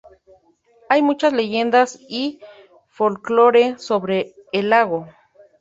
[0.89, 2.39] Hay muchas leyendas y
[2.87, 5.07] folklore sobre el lago.